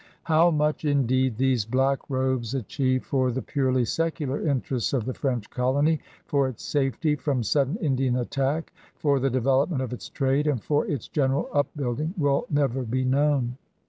[0.23, 5.99] How much, indeed, these blackrobes achieved for the purely secular interests of the French colony,
[6.25, 10.87] for its safety from sudden Indian attack, for the development of its trade, and for
[10.87, 13.57] its general upbuilding, will never be known.